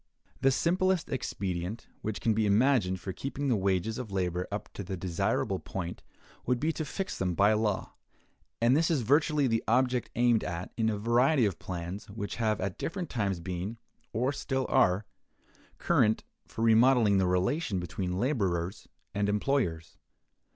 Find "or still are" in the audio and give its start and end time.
14.11-15.05